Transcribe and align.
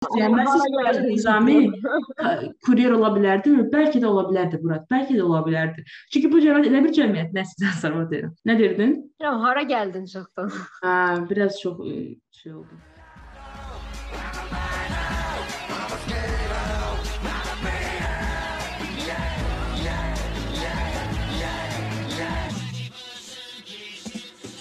Məsələn, 0.00 1.02
Nizami 1.10 1.56
kuryer 2.64 2.94
ola 2.96 3.10
bilərdi, 3.12 3.52
bəlkə 3.68 4.00
də 4.00 4.08
ola 4.08 4.22
bilərdi 4.30 4.60
Murad, 4.62 4.86
bəlkə 4.88 5.12
də 5.12 5.26
ola 5.26 5.42
bilərdi. 5.44 5.84
Çünki 6.14 6.30
bu 6.32 6.40
cəmiyyət 6.40 6.70
elə 6.70 6.80
bir 6.86 6.94
cəmiyyət 6.96 7.34
nəsildən 7.36 7.74
sonra 7.82 8.06
deyirəm. 8.08 8.32
Nə 8.48 8.56
deyirdin? 8.56 8.94
Ya 9.20 9.34
hara 9.44 9.66
gəldin 9.68 10.08
çoxdan? 10.08 10.48
Hə, 10.80 10.94
biraz 11.28 11.60
çox 11.60 11.84
şey 12.40 12.56
oldu. 12.56 12.80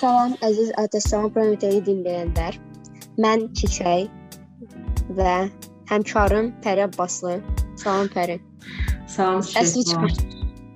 Salam 0.04 0.36
əziz 0.44 0.76
Atasan 0.84 1.32
Prometeyi 1.32 1.80
dinləyənlər. 1.88 2.60
Mən 3.20 3.50
Çiçək 3.56 4.19
və 5.18 5.50
həmkarım 5.90 6.52
Pəri 6.64 6.86
Abbaslı. 6.86 7.40
Salam 7.76 8.10
Pəri. 8.14 8.40
Salam 9.08 9.42
Çiçək. 9.42 10.20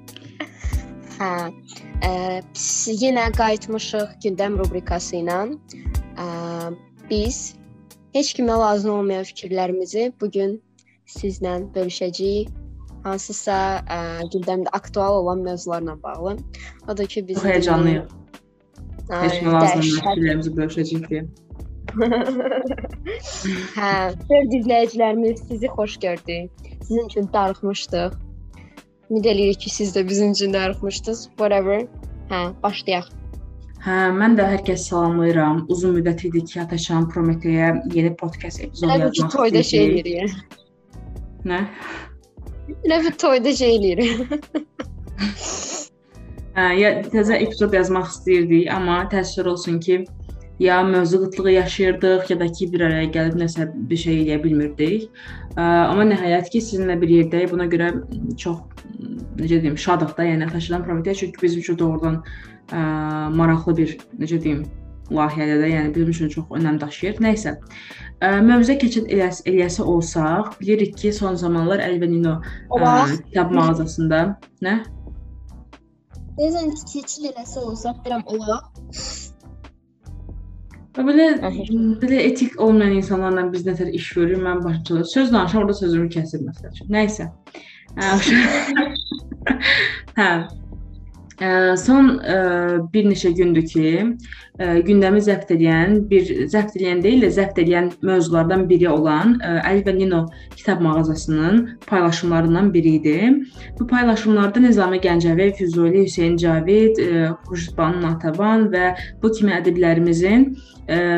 Hə. 1.20 1.34
Ə, 2.04 2.10
biz 2.54 3.04
yenə 3.04 3.30
qayıtmışıq 3.38 4.18
gündəm 4.24 4.58
rubrikası 4.60 5.20
ilə. 5.22 5.38
Ə, 6.18 6.26
biz 7.10 7.54
heç 8.18 8.34
kimə 8.38 8.58
lazım 8.60 8.98
olmayan 8.98 9.28
fikirlərimizi 9.30 10.10
bu 10.22 10.32
gün 10.32 10.58
sizlə 11.10 11.60
bölüşəcəyik. 11.76 12.52
Hansısa 13.04 13.56
ə, 13.84 14.02
gündəmdə 14.34 14.72
aktual 14.74 15.22
olan 15.22 15.44
mövzularla 15.44 15.98
bağlı. 16.04 16.38
O 16.88 16.98
da 16.98 17.06
ki, 17.06 17.28
biz 17.28 17.44
heyecanlıyıq. 17.44 18.12
Heç 19.12 19.40
kimə 19.42 19.56
lazım 19.60 19.82
olmayan 19.84 19.98
fikirlərimizi 20.00 20.54
bölüşəcəyik 20.60 21.10
deyə. 21.12 21.26
Hə, 23.78 23.90
sevgili 24.28 24.60
izləyicilərimiz, 24.60 25.44
sizi 25.48 25.68
xoş 25.76 25.98
gördük. 26.04 26.52
Sizin 26.82 27.06
üçün 27.08 27.30
darıxmışdıq. 27.34 28.12
Ümid 29.12 29.26
edirik 29.26 29.60
ki, 29.60 29.70
siz 29.70 29.96
də 29.96 30.08
bizim 30.10 30.32
üçün 30.32 30.54
darıxmışdınız. 30.54 31.28
Whatever. 31.38 31.86
Hə, 32.30 32.40
başlayaq. 32.64 33.12
Hə, 33.84 33.98
mən 34.16 34.38
də 34.40 34.48
hər 34.48 34.62
kəsi 34.68 34.90
salamlayıram. 34.94 35.66
Uzun 35.74 35.98
müddət 35.98 36.26
idi 36.30 36.44
ki, 36.48 36.62
Ataşan 36.64 37.10
Prometeyə 37.12 37.74
yeni 37.94 38.16
podcast 38.16 38.64
epizodu 38.64 38.92
yazmaq 38.92 39.12
istəyirdim. 39.12 39.38
Toyda 39.38 39.64
şey 39.70 39.86
eləyirik. 39.90 40.32
Nə? 41.52 41.60
Elə 42.88 42.98
bir 43.04 43.18
toyda 43.20 43.52
şey 43.60 43.78
eləyirik. 43.78 44.10
hə, 46.56 46.68
ya 46.80 46.90
təzə 47.12 47.42
epizod 47.44 47.76
yazmaq 47.76 48.08
istirdik, 48.14 48.70
amma 48.72 49.02
təəssüf 49.12 49.50
olsun 49.52 49.80
ki, 49.84 50.06
ya 50.64 50.84
mövzu 50.84 51.20
qıtlığı 51.24 51.52
yaşayırdıq, 51.52 52.30
ya 52.30 52.40
da 52.40 52.48
ki 52.52 52.70
bir 52.74 52.82
araya 52.82 53.08
gəlib 53.16 53.36
nəsə 53.42 53.68
bir 53.90 54.00
şey 54.04 54.22
eləyə 54.22 54.44
bilmirdik. 54.44 55.10
Amma 55.56 56.06
nəhayət 56.08 56.50
ki 56.54 56.62
sizinlə 56.64 56.96
bir 57.02 57.12
yerdəyik. 57.12 57.52
Buna 57.52 57.68
görə 57.72 57.90
çox 58.40 58.62
necə 59.42 59.60
deyim, 59.64 59.76
şadıq 59.78 60.16
da, 60.18 60.24
yəni 60.24 60.48
Taşıdan 60.52 60.86
Prometeya 60.86 61.16
çünki 61.16 61.42
bizim 61.42 61.60
üçün 61.60 61.78
doğrudan 61.80 62.22
ə, 62.72 62.80
maraqlı 63.36 63.76
bir 63.78 63.98
necə 64.22 64.40
deyim, 64.44 64.64
layihədə 65.12 65.60
də, 65.62 65.70
yəni 65.74 65.92
bizim 65.96 66.10
üçün 66.16 66.32
çox 66.38 66.56
önəm 66.60 66.80
daşıyır. 66.82 67.20
Nəyisə. 67.26 67.56
Mövzuya 68.24 68.78
keçid 68.80 69.12
eləyəsi, 69.12 69.44
eləyəsi 69.52 69.82
olsaq, 69.82 70.54
bilirik 70.62 70.98
ki, 70.98 71.14
son 71.14 71.36
zamanlar 71.36 71.84
Elvenino 71.84 72.40
kitab 72.72 73.52
mağazasında 73.52 74.24
nə? 74.64 74.78
Deyəsən 76.40 76.72
keçid 76.94 77.30
eləsə 77.34 77.68
olsaq, 77.68 78.00
deyirəm 78.06 78.24
olaq. 78.38 78.72
Belə 80.94 81.28
belə 82.02 82.18
etik 82.28 82.60
olmayan 82.62 83.00
insanlarla 83.00 83.48
biz 83.54 83.64
nətər 83.66 83.90
iş 83.98 84.12
görürük, 84.14 84.44
mən 84.46 84.64
başçı 84.64 85.04
söz 85.10 85.32
danışıram, 85.34 85.64
orada 85.64 85.74
sözümü 85.80 86.10
kəsir 86.14 86.44
məsəl 86.46 86.70
üçün. 86.70 86.92
Nəysə. 86.94 87.30
hə. 90.20 90.30
Son 91.80 92.18
ə, 92.22 92.38
bir 92.94 93.08
neçə 93.10 93.32
gündür 93.36 93.66
ki, 93.68 93.88
ə, 94.62 94.68
gündəmi 94.88 95.22
zəbt 95.26 95.50
edən, 95.56 95.98
bir 96.10 96.28
zəbt 96.52 96.78
edən 96.80 97.02
deyil 97.04 97.26
də 97.26 97.32
zəbt 97.38 97.58
edən 97.64 97.90
mövzulardan 98.06 98.68
biri 98.70 98.88
olan 98.92 99.36
ə, 99.40 99.56
Əli 99.72 99.84
və 99.88 99.96
Nino 99.98 100.22
kitab 100.56 100.84
mağazasının 100.86 101.64
paylaşımlarından 101.88 102.74
biri 102.74 102.96
idi. 103.00 103.18
Bu 103.80 103.88
paylaşımlarda 103.88 104.64
Nizami 104.64 105.02
Gəncəvi, 105.04 105.50
Füzuli, 105.58 106.06
Hüseyn 106.06 106.38
Cavid, 106.38 107.02
Xurşid 107.48 107.78
Banu 107.78 108.04
Natəvan 108.06 108.70
və 108.74 108.94
bu 109.24 109.34
kimi 109.34 109.56
ədiblərimizin 109.58 110.48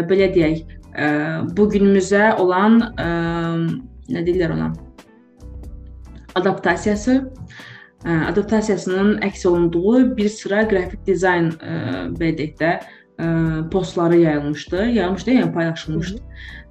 belə 0.10 0.32
deyək, 0.34 0.66
bu 1.58 1.70
günümüzə 1.76 2.34
olan 2.40 2.82
nə 2.96 4.26
deyirlər 4.26 4.56
ona? 4.56 4.74
adaptasiyası 6.36 7.32
adaptasiyasının 8.06 9.18
əks 9.26 9.48
olunduğu 9.50 10.18
bir 10.18 10.30
sıra 10.30 10.66
qrafik 10.70 11.06
dizayn 11.08 11.50
ə, 11.58 11.78
belə 12.18 12.36
deyək 12.38 12.60
də 12.60 12.74
ə, 12.76 13.30
postları 13.74 14.20
yayılmışdı. 14.22 14.84
Yayılmışdı, 14.98 15.32
yəni 15.40 15.54
paylaşılmışdı. 15.56 16.22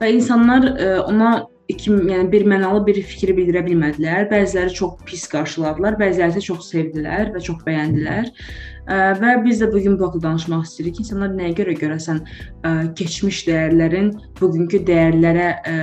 Və 0.03 0.13
insanlar 0.15 0.69
ə, 0.75 0.93
ona 1.09 1.33
iki, 1.69 1.91
yəni 1.91 2.31
bir 2.33 2.45
mənalı 2.47 2.85
bir 2.87 3.01
fikir 3.03 3.35
bildirə 3.37 3.65
bilmədilər. 3.67 4.29
Bəziləri 4.31 4.77
çox 4.77 5.03
pis 5.09 5.27
qarşıladılar, 5.33 5.99
bəziləri 6.01 6.37
isə 6.37 6.45
çox 6.53 6.71
sevdilər 6.71 7.35
və 7.35 7.43
çox 7.43 7.67
bəyəndilər. 7.67 8.31
Ə, 8.85 9.01
və 9.19 9.35
biz 9.43 9.65
də 9.65 9.73
bu 9.73 9.83
gün 9.83 9.99
bu 9.99 10.07
haqqda 10.07 10.29
danışmaq 10.29 10.69
istəyirik. 10.69 11.03
İnsanlar 11.03 11.35
nəyə 11.35 11.59
görə 11.65 11.77
görəsən 11.83 12.23
ə, 12.23 12.75
keçmiş 12.95 13.43
dəyərlərin 13.51 14.15
bugünkü 14.39 14.85
dəyərlərə 14.87 15.51
ə, 15.67 15.77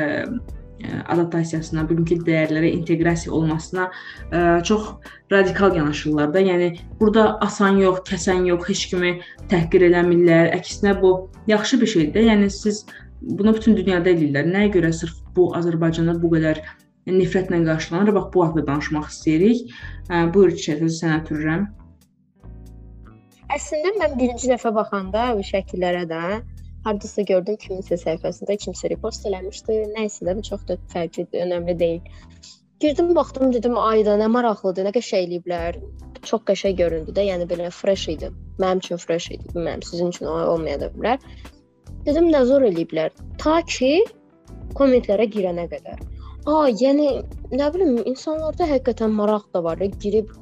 adaptasiyasına, 1.10 1.86
bugünkü 1.90 2.20
dəyərlərə 2.28 2.72
inteqrasiya 2.78 3.34
olmasına 3.36 3.88
ə, 4.32 4.42
çox 4.68 4.90
radikal 5.32 5.76
yanaşırlar 5.76 6.34
da. 6.34 6.44
Yəni 6.46 6.70
burada 7.00 7.38
asan 7.46 7.82
yox, 7.82 8.04
kəsən 8.10 8.46
yox, 8.50 8.68
heç 8.70 8.86
kimi 8.92 9.16
təhqir 9.52 9.88
eləmirlər. 9.90 10.52
Əksinə 10.58 10.96
bu 11.02 11.16
yaxşı 11.52 11.82
bir 11.82 11.94
şeydir. 11.96 12.30
Yəni 12.32 12.50
siz 12.50 12.86
bunu 13.22 13.56
bütün 13.58 13.78
dünyada 13.78 14.14
eləyirlər. 14.14 14.48
Nəyə 14.56 14.72
görə 14.78 14.94
sırf 14.96 15.20
bu 15.36 15.52
Azərbaycanda 15.58 16.18
bu 16.22 16.34
qədər 16.36 16.64
nifrətlə 17.10 17.64
qarşılanır? 17.66 18.16
Bax 18.16 18.34
bu 18.34 18.46
haqqda 18.46 18.66
danışmaq 18.72 19.12
istəyirik. 19.12 19.76
Ə, 20.10 20.26
buyur 20.34 20.56
Çiçək, 20.56 20.82
sözü 20.86 20.98
sənə 21.04 21.22
ötürürəm. 21.24 21.70
Əslində 23.52 23.92
mən 24.00 24.14
birinci 24.16 24.48
dəfə 24.48 24.72
baxanda 24.72 25.32
bu 25.36 25.44
şəkillərə 25.44 26.06
də 26.08 26.24
hardasa 26.86 27.26
gördüm 27.30 27.58
kiminsə 27.62 27.98
səhifəsində 28.02 28.58
kimsə 28.64 28.90
repost 28.92 29.26
eləmişdi. 29.30 29.78
Nə 29.96 30.08
isə 30.10 30.28
də 30.28 30.36
bu 30.38 30.46
çox 30.48 30.66
da 30.70 30.78
fərqlidir, 30.94 31.46
önəmli 31.46 31.78
deyil. 31.80 32.02
Girdim, 32.82 33.12
baxdım, 33.16 33.52
dedim, 33.54 33.78
ayda 33.78 34.16
nə 34.18 34.28
maraqlıdır, 34.34 34.88
nə 34.88 34.94
qəşəng 34.96 35.28
eləyiblər. 35.28 35.78
Çox 36.26 36.42
qəşəng 36.48 36.78
göründü 36.80 37.14
də, 37.18 37.28
yəni 37.30 37.46
belə 37.50 37.70
fresh 37.74 38.08
idi. 38.16 38.32
Mənim 38.62 38.82
üçün 38.82 39.02
fresh 39.02 39.30
idi, 39.36 39.46
bilmirəm, 39.54 39.84
sizin 39.86 40.10
üçün 40.14 40.30
olmaya 40.32 40.80
da 40.82 40.90
bilər. 40.96 41.22
Dedim, 42.08 42.32
nə 42.34 42.42
zor 42.50 42.66
eləyiblər. 42.66 43.14
Ta 43.42 43.60
ki 43.70 43.94
kommentlərə 44.78 45.30
girənə 45.30 45.68
qədər. 45.70 46.02
A, 46.50 46.54
yəni 46.74 47.08
nə 47.54 47.68
bilim, 47.74 48.00
insanlarda 48.10 48.66
həqiqətən 48.66 49.14
maraq 49.14 49.46
da 49.54 49.62
var. 49.62 49.84
Girib 50.02 50.34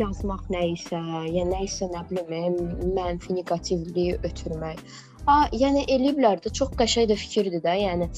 yazmaq 0.00 0.48
nə 0.52 0.64
isə, 0.72 1.00
ya 1.34 1.44
nə 1.48 1.62
isə 1.66 1.88
nə 1.92 2.04
bilim, 2.10 2.58
mənfi 2.96 3.36
neqativliyi 3.38 4.18
ötürmək. 4.28 4.82
A, 5.28 5.44
yəni 5.52 5.84
eləyiblər 5.92 6.42
də 6.44 6.52
çox 6.56 6.72
qəşəng 6.80 7.10
də 7.10 7.16
fikirdir 7.20 7.64
də, 7.64 7.74
yəni 7.82 8.08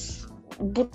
bu 0.77 0.85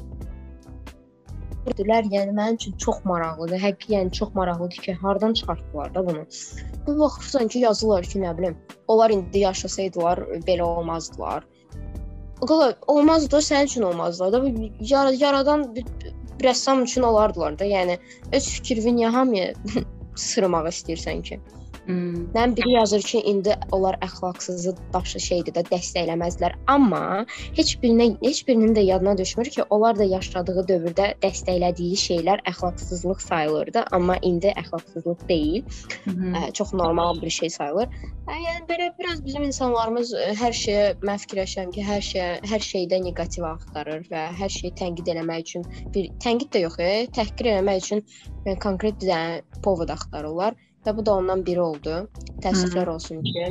dilər, 1.77 2.07
yəni 2.13 2.33
mənim 2.37 2.57
üçün 2.61 2.77
çox 2.83 3.03
maraqlıdır. 3.05 3.59
Həqiqi, 3.61 3.93
yəni 3.97 4.13
çox 4.15 4.35
maraqlıdır 4.35 4.83
ki, 4.87 4.95
hardan 5.03 5.33
çıxartdılar 5.33 5.95
da 5.95 6.07
bunu. 6.07 6.25
Bu 6.87 6.99
baxırsan 7.01 7.49
ki, 7.49 7.59
yazırlar 7.59 8.05
ki, 8.05 8.21
nə 8.23 8.37
bilim, 8.39 8.57
onlar 8.89 9.11
indi 9.11 9.45
yaşasaydılar 9.45 10.23
belə 10.47 10.63
olmazdılar. 10.63 11.45
O 12.41 12.47
qədər 12.47 12.75
olmazdı 12.93 13.41
sənin 13.41 13.71
üçün 13.71 13.83
olmazdı 13.83 14.33
da. 14.33 14.43
Yar 14.81 15.13
yaradan 15.13 15.75
bir 15.77 15.85
rəssam 16.45 16.83
üçün 16.85 17.03
olardılar 17.03 17.59
da. 17.59 17.65
Yəni 17.65 17.99
öz 18.33 18.49
fikrini 18.49 19.07
hamıya 19.07 19.53
sırmaq 20.17 20.69
istəyirsən 20.73 21.23
ki. 21.29 21.41
Hmm. 21.87 22.27
Mən 22.35 22.57
biri 22.57 22.73
yazır 22.73 23.03
ki, 23.07 23.21
indi 23.31 23.55
onlar 23.73 23.95
əxlaqsızı 24.03 24.73
daşı 24.95 25.21
şeydir 25.23 25.55
də 25.55 25.63
dəstəkləməzlər, 25.71 26.57
amma 26.73 27.25
heç 27.59 27.77
birinə 27.83 28.09
heç 28.25 28.43
birinin 28.49 28.75
də 28.75 28.83
yadına 28.83 29.17
düşmür 29.19 29.51
ki, 29.55 29.63
onlar 29.71 29.99
da 29.99 30.05
yaşadığı 30.11 30.65
dövrdə 30.71 31.07
dəstəklədiyi 31.23 32.01
şeylər 32.03 32.43
əxlaqsızlıq 32.51 33.23
sayılırdı, 33.29 33.85
amma 33.93 34.19
indi 34.23 34.51
əxlaqsızlıq 34.65 35.25
deyil. 35.29 35.63
Ə, 36.11 36.53
çox 36.53 36.75
normal 36.75 37.23
bir 37.23 37.31
şey 37.31 37.55
sayılır. 37.55 37.95
Ə, 38.27 38.41
yəni 38.49 38.67
belə 38.67 38.91
biraz 38.99 39.23
bizim 39.25 39.47
insanlarımız 39.47 40.15
hər 40.43 40.59
şeyə 40.65 40.85
mən 41.07 41.23
fikirləşirəm 41.23 41.75
ki, 41.77 41.87
hər 41.87 42.03
şeyə 42.11 42.29
hər 42.51 42.69
şeydə 42.73 42.99
neqativ 43.07 43.47
axtarır 43.47 44.07
və 44.11 44.29
hər 44.43 44.51
şeyi 44.59 44.75
tənqid 44.83 45.15
eləmək 45.15 45.47
üçün 45.47 45.67
bir 45.95 46.11
tənqid 46.25 46.51
də 46.51 46.67
yox, 46.67 46.81
e, 46.83 47.07
təhqir 47.15 47.55
eləmək 47.55 47.85
üçün 47.85 48.03
yəni, 48.47 48.59
konkret 48.63 48.99
bir 48.99 49.13
dənə 49.15 49.63
povod 49.63 49.95
axtarırlar. 49.95 50.59
Və 50.87 50.97
bu 50.97 51.03
da 51.07 51.17
ondan 51.19 51.43
biri 51.47 51.63
oldu. 51.63 52.03
Təəssüflər 52.45 52.93
olsun 52.93 53.23
ki, 53.27 53.47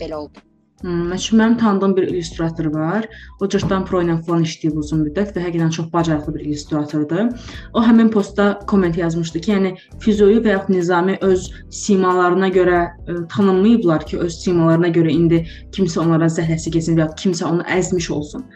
belə 0.00 0.22
oldu. 0.22 0.48
Hmm, 0.78 1.08
Məsələn, 1.10 1.38
mənim 1.40 1.56
tanıdığım 1.58 1.96
bir 1.96 2.02
illüstrator 2.02 2.66
var. 2.74 3.06
O 3.42 3.48
cırtdan 3.50 3.82
pro 3.84 3.98
ilə 4.04 4.14
falan 4.26 4.44
işləyib 4.46 4.76
uzun 4.78 5.00
müddət 5.02 5.32
və 5.34 5.42
həqiqətən 5.42 5.72
çox 5.74 5.88
bacarıqlı 5.92 6.34
bir 6.36 6.44
illüstratordur. 6.46 7.32
O 7.74 7.82
həmin 7.82 8.12
postda 8.14 8.46
komment 8.70 8.96
yazmışdı 8.96 9.42
ki, 9.42 9.52
yəni 9.56 9.72
Füzuli 10.04 10.38
və 10.44 10.54
yaxud 10.54 10.74
Nizami 10.76 11.18
öz 11.28 11.48
simalarına 11.80 12.52
görə 12.54 12.78
ə, 12.86 13.18
tanınmayıblar 13.34 14.06
ki, 14.06 14.22
öz 14.22 14.38
simalarına 14.44 14.92
görə 14.94 15.10
indi 15.12 15.42
kimsə 15.74 15.98
onlara 16.04 16.30
zəhləsi 16.38 16.72
keçsin 16.78 16.96
və 16.96 17.08
ya 17.08 17.10
kimsə 17.24 17.50
onu 17.50 17.66
əzmiş 17.66 18.10
olsun. 18.14 18.46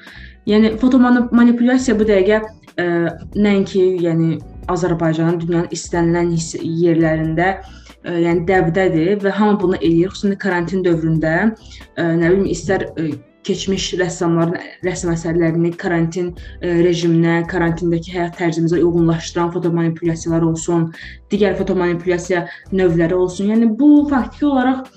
Yəni 0.47 0.77
fotomanipulyasiya 0.79 1.99
bu 1.99 2.07
dəqiqə 2.07 2.41
ə, 2.79 2.89
nəinki, 3.35 3.83
yəni 4.07 4.39
Azərbaycanın 4.71 5.43
dünyanın 5.43 5.75
istənilən 5.75 6.37
yerlərində 6.63 7.57
yəni 8.05 8.47
dəbdədir 8.49 9.21
və 9.23 9.35
hamı 9.39 9.59
bunu 9.63 9.81
eləyir. 9.81 10.13
Xüsusən 10.15 10.39
karantin 10.43 10.83
dövründə 10.87 11.35
ə, 11.43 12.07
nə 12.19 12.31
bilim 12.33 12.49
istər 12.51 12.89
ə, 12.97 13.11
keçmiş 13.47 13.89
rəssamların 13.99 14.57
rəsm 14.87 15.13
əsərlərini 15.15 15.73
karantin 15.79 16.33
ə, 16.33 16.77
rejiminə, 16.87 17.41
karantindəki 17.51 18.15
həyat 18.15 18.39
tərzimizə 18.39 18.81
uyğunlaşdıran 18.81 19.53
fotomanipulyasiyalar 19.57 20.47
olsun, 20.51 20.91
digər 21.33 21.59
fotomanipulyasiya 21.59 22.47
növləri 22.75 23.19
olsun. 23.19 23.51
Yəni 23.55 23.73
bu 23.79 23.95
faktiki 24.11 24.47
olaraq 24.51 24.91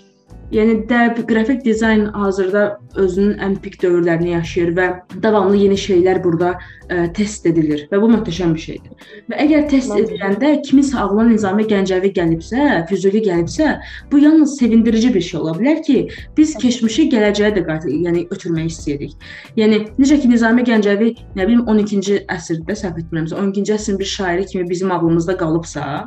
Yəni 0.53 0.75
dəb 0.89 1.23
qrafik 1.25 1.63
dizayn 1.65 2.05
hazırda 2.13 2.63
özünün 3.01 3.39
ən 3.41 3.55
pik 3.63 3.79
dövrlərini 3.81 4.35
yaşayır 4.35 4.71
və 4.77 4.85
davamlı 5.23 5.57
yeni 5.57 5.77
şeylər 5.79 6.19
burada 6.23 6.51
ə, 6.53 7.07
test 7.17 7.47
edilir 7.49 7.87
və 7.89 7.97
bu 8.01 8.09
möhtəşəm 8.11 8.53
bir 8.53 8.61
şeydir. 8.61 9.07
Və 9.31 9.39
əgər 9.41 9.65
test 9.71 9.95
ediləndə 9.97 10.51
kiminsə 10.67 10.99
ağlına 11.01 11.31
Nizami 11.31 11.65
Gəncəvi 11.71 12.11
gəlibsə, 12.13 12.67
Füzuli 12.91 13.23
gəlibsə, 13.25 13.71
bu 14.11 14.21
yalnız 14.21 14.53
sevindirici 14.59 15.13
bir 15.15 15.25
şey 15.29 15.39
ola 15.39 15.55
bilər 15.57 15.81
ki, 15.87 15.97
biz 16.37 16.53
keçmişi 16.61 17.07
gələcəyə 17.15 17.55
də 17.55 17.63
qayıt, 17.65 17.87
yəni 18.05 18.27
ötürmək 18.35 18.69
istəyirik. 18.69 19.15
Yəni 19.57 19.81
necə 19.97 20.19
ki 20.21 20.29
Nizami 20.29 20.67
Gəncəvi, 20.67 21.15
nə 21.39 21.47
bilim 21.49 21.65
12-ci 21.65 22.19
əsrdə 22.35 22.77
səhv 22.83 23.01
etmirəmsə, 23.01 23.33
12-ci 23.41 23.73
əsrin 23.79 23.97
bir 23.97 24.11
şairi 24.13 24.45
kimi 24.51 24.69
bizim 24.69 24.93
ağlımızda 24.93 25.37
qalıbsa, 25.41 26.05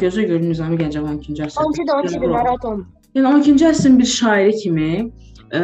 gözə 0.00 0.24
görün 0.32 0.48
Nizami 0.54 0.80
Gəncəvi 0.80 1.12
12-ci 1.18 1.44
əsrdə. 1.50 1.68
12-də 1.68 2.00
12-də 2.00 2.32
Maraton. 2.32 2.82
Yəni 3.16 3.26
12-ci 3.26 3.66
əsrin 3.70 3.98
bir 3.98 4.06
şairi 4.06 4.54
kimi 4.60 4.90
ə, 5.00 5.60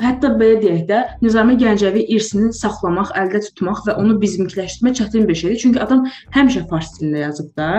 hətta 0.00 0.32
belə 0.40 0.60
deyək 0.62 0.86
də 0.88 1.00
Nizami 1.24 1.58
Gəncəvi 1.60 2.06
irsini 2.16 2.54
saxlamaq, 2.56 3.12
əldə 3.20 3.42
tutmaq 3.48 3.84
və 3.88 3.98
onu 4.00 4.16
bizimkiləşdirmək 4.22 4.96
çətin 5.02 5.28
bir 5.28 5.40
şeydir. 5.42 5.60
Çünki 5.64 5.82
adam 5.84 6.06
həmişə 6.36 6.66
fars 6.70 6.94
dilində 6.96 7.26
yazıb 7.26 7.52
da. 7.60 7.70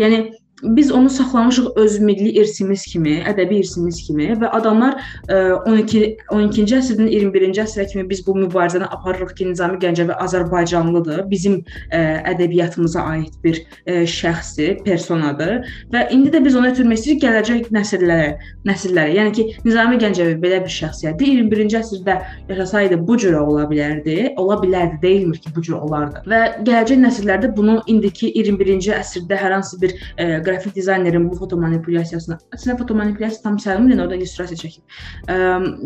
Yəni 0.00 0.22
biz 0.62 0.92
onu 0.92 1.10
saxlamışıq 1.10 1.66
öz 1.76 1.98
milli 2.00 2.30
irsimiz 2.40 2.86
kimi, 2.86 3.18
ədəbi 3.28 3.60
irsimiz 3.60 4.00
kimi 4.06 4.30
və 4.40 4.48
adamlar 4.56 4.96
ə, 5.28 5.52
12 5.68 6.02
12-ci 6.32 6.76
əsrin 6.78 7.10
21-ci 7.12 7.60
əsrə 7.60 7.84
kimi 7.90 8.06
biz 8.08 8.22
bu 8.26 8.36
mübarizəni 8.38 8.88
aparırıq 8.96 9.34
ki, 9.36 9.50
Nizami 9.50 9.76
Gəncəvi 9.82 10.16
Azərbaycanlıdır, 10.24 11.26
bizim 11.30 11.58
ə, 11.92 12.00
ədəbiyyatımıza 12.32 13.04
aid 13.12 13.36
bir 13.44 13.60
ə, 13.84 14.04
şəxsdir, 14.08 14.80
personadır 14.86 15.68
və 15.92 16.06
indi 16.14 16.32
də 16.32 16.40
biz 16.44 16.56
onu 16.56 16.72
ötürmək 16.72 17.02
istəyirik 17.02 17.22
gələcək 17.26 17.68
nəsillərə, 17.76 18.30
nəsillərə. 18.68 19.12
Yəni 19.18 19.36
ki, 19.36 19.46
Nizami 19.68 20.00
Gəncəvi 20.00 20.38
belə 20.40 20.62
bir 20.64 20.72
şəxsiyyətdir. 20.72 21.44
21-ci 21.44 21.80
əsrdə 21.82 22.16
yaşasaydı 22.48 23.00
bu 23.04 23.18
cürə 23.20 23.44
ola 23.44 23.66
bilərdi, 23.68 24.32
ola 24.40 24.56
bilərdi, 24.62 25.00
deyilmir 25.04 25.42
ki, 25.44 25.52
bu 25.56 25.64
cür 25.68 25.78
olardı. 25.82 26.24
Və 26.30 26.42
gələcək 26.64 27.02
nəsillərdə 27.04 27.52
bunu 27.56 27.78
indiki 27.92 28.32
21-ci 28.32 28.94
əsrdə 28.96 29.40
hər 29.40 29.58
hansı 29.58 29.80
bir 29.82 29.92
ə, 30.16 30.45
qrafik 30.46 30.74
dizaynerin 30.76 31.30
bu 31.30 31.38
foto 31.40 31.58
manipulyasiyasına, 31.60 32.38
əslində 32.56 32.78
foto 32.80 32.98
manipulyasiya 32.98 33.42
tam 33.46 33.58
yəni 33.90 34.02
orada 34.02 34.18
illüstrasiya 34.18 34.60
çəkib. 34.62 35.00
Ə, 35.28 35.36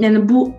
yəni 0.05 0.27
bu 0.29 0.51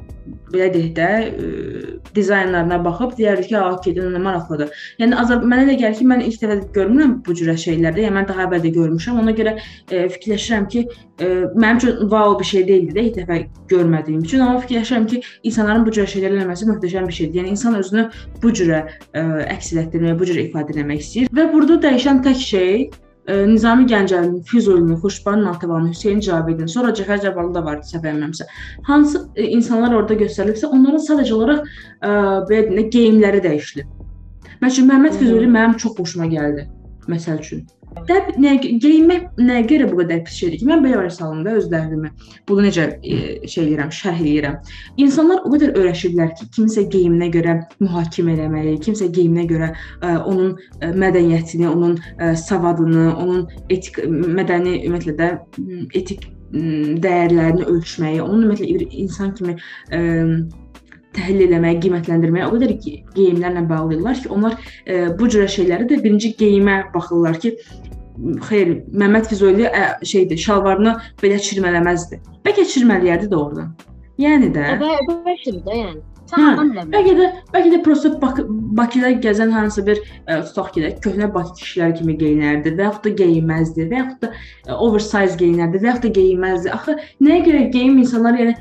belə 0.51 0.67
deyək 0.73 0.91
də, 0.97 1.07
ə, 1.27 1.91
dizaynlarına 2.15 2.77
baxıb 2.85 3.15
deyərik 3.17 3.49
ki, 3.49 3.57
okey, 3.57 3.95
nə 3.97 4.21
maraqlıdır. 4.21 4.71
Yəni 5.01 5.17
Azər 5.21 5.41
mənə 5.41 5.65
elə 5.65 5.77
gəlir 5.79 5.97
ki, 5.97 6.07
mən 6.11 6.23
ilk 6.27 6.43
dəfə 6.43 6.57
görmürəm 6.75 7.15
bu 7.25 7.35
cürə 7.37 7.55
şeylərdə. 7.63 8.05
Yəni 8.05 8.17
mən 8.19 8.29
daha 8.29 8.45
əvvəl 8.45 8.63
də 8.65 8.73
görmüşəm. 8.77 9.19
Ona 9.23 9.35
görə 9.37 9.55
ə, 9.57 10.03
fikirləşirəm 10.15 10.67
ki, 10.73 10.85
ə, 11.25 11.31
mənim 11.55 11.81
üçün 11.81 12.01
wow 12.13 12.37
bir 12.39 12.49
şey 12.51 12.67
deyildi 12.69 12.97
də 12.97 13.05
ilk 13.07 13.19
dəfə 13.19 13.39
görmədiyim 13.73 14.25
üçün. 14.27 14.45
Amma 14.45 14.61
fikirləşirəm 14.65 15.07
ki, 15.11 15.21
insanların 15.49 15.87
bu 15.87 15.95
cürə 15.97 16.09
şeylər 16.13 16.37
eləməsi 16.37 16.69
möhtəşəm 16.69 17.09
bir 17.09 17.19
şeydir. 17.19 17.41
Yəni 17.41 17.55
insan 17.55 17.79
özünü 17.81 18.07
bu 18.43 18.53
cürə 18.61 18.83
ə, 18.85 19.25
əks 19.55 19.73
etdirməyə, 19.85 20.19
bu 20.19 20.29
cürə 20.29 20.47
ifadə 20.49 20.77
etmək 20.77 21.05
istəyir 21.05 21.31
və 21.35 21.47
burada 21.53 21.79
dəyişən 21.87 22.21
tək 22.25 22.43
şey 22.43 22.75
Nizami 23.29 23.85
Gəncəvinin, 23.85 24.43
Füzulinin, 24.43 24.97
Xuşbanın 24.97 25.45
Natavanın, 25.45 25.91
Hüseyn 25.91 26.19
Cavidin, 26.19 26.65
sonra 26.65 26.89
Cəfər 26.89 27.21
Cabbarlı 27.21 27.53
da 27.53 27.65
vardı 27.65 27.85
etmirəmsə. 27.93 28.47
Hansı 28.81 29.29
e, 29.35 29.43
insanlar 29.43 29.93
orada 29.93 30.17
göstərilibsə, 30.17 30.65
onların 30.65 31.03
sadəcə 31.05 31.33
olaraq 31.37 31.61
ə, 31.61 32.11
belə 32.49 32.65
deyək, 32.71 32.89
geyimləri 32.95 33.43
dəyişilib. 33.45 33.89
Məsələn, 34.61 34.89
Məhəmməd 34.89 35.19
Füzuli 35.21 35.49
mənim 35.53 35.77
çox 35.77 35.93
xoşuma 35.99 36.25
gəldi. 36.33 36.65
Məsəl 37.09 37.39
üçün. 37.41 37.63
Dəb 38.07 38.29
nə 38.39 38.53
geyinmək 38.61 39.23
nəyə 39.41 39.63
görə 39.67 39.87
bu 39.89 39.97
qədər 39.99 40.21
pis 40.23 40.37
şeydir 40.39 40.61
ki, 40.61 40.67
mən 40.69 40.83
belə 40.85 41.01
var 41.01 41.09
salonda 41.11 41.57
özlərimi 41.59 42.11
bunu 42.47 42.63
necə 42.63 42.85
e, 43.03 43.17
şey 43.51 43.65
edirəm, 43.65 43.91
şərh 43.97 44.21
edirəm. 44.21 44.55
İnsanlar 45.03 45.41
o 45.43 45.51
qədər 45.51 45.73
öyrəşiblər 45.81 46.31
ki, 46.39 46.47
kimsə 46.55 46.85
geyiminə 46.93 47.27
görə 47.33 47.57
mühakimə 47.81 48.37
eləməli, 48.37 48.77
kimsə 48.85 49.09
geyiminə 49.11 49.43
görə 49.49 49.71
e, 49.73 50.13
onun 50.13 50.53
e, 50.55 50.93
mədəniyyətini, 51.03 51.67
onun 51.67 51.97
ə, 51.99 52.31
savadını, 52.39 53.09
onun 53.17 53.43
etik 53.67 53.99
mədəni 54.07 54.77
ümumiyyətlə 54.85 55.17
də 55.19 55.31
etik 55.99 56.29
dəyərlərini 56.51 57.67
ölçməyi, 57.75 58.23
onun 58.23 58.47
ümumiyyətlə 58.47 58.79
bir 58.79 58.99
insan 59.03 59.35
kimi 59.35 59.59
ə, 59.59 60.01
təhlil 61.15 61.47
eləməyə, 61.47 61.79
qiymətləndirməyə 61.83 62.47
o 62.47 62.53
qədər 62.55 62.75
geyimlərlə 63.15 63.63
bağlayırlar 63.69 64.21
ki, 64.23 64.29
onlar 64.31 64.57
e, 64.85 65.07
bu 65.19 65.29
cür 65.31 65.47
şeyləri 65.51 65.89
də 65.89 66.01
birinci 66.03 66.33
geyimə 66.39 66.77
baxırlar 66.93 67.39
ki, 67.43 67.55
xeyr, 68.47 68.75
Məmməd 68.91 69.31
Füzuli 69.31 69.67
ə, 69.67 69.87
şeydir, 70.07 70.39
şalvarını 70.41 70.95
belə 71.23 71.39
çirmələməzdi. 71.41 72.21
Bəlkə 72.45 72.67
çirmələyərdi 72.75 73.31
də 73.31 73.37
oradan. 73.37 73.75
Yəni 74.21 74.51
də. 74.55 74.77
Bəlkə 74.81 75.57
də 75.65 75.77
yəni. 75.81 76.01
Hə, 76.31 76.51
bəlkə 76.93 77.13
də 77.17 77.25
bəlkə 77.51 77.69
də 77.73 77.77
prosta 77.83 78.11
Bak 78.21 78.37
Bakıda 78.77 79.09
gəzən 79.23 79.49
hansı 79.51 79.83
bir 79.87 79.99
ə, 79.99 80.37
tutaq 80.47 80.69
ki, 80.75 80.83
də 80.85 80.91
köhnə 81.03 81.27
Bakı 81.33 81.57
kişilər 81.59 81.95
kimi 81.97 82.15
geyinərdi 82.21 82.71
və 82.77 82.87
yaxud 82.87 83.09
da 83.09 83.11
geyinməzdi 83.23 83.87
və 83.89 83.99
yaxud 83.99 84.21
da 84.23 84.29
ə, 84.31 84.77
oversize 84.77 85.35
geyinərdi 85.41 85.81
və 85.81 85.89
yaxud 85.89 86.07
da 86.07 86.13
geyinməzdi. 86.19 86.71
Axı 86.77 86.95
nəyə 87.25 87.41
görə 87.49 87.65
geyim 87.75 87.99
insanlar 87.99 88.39
yəni 88.39 88.55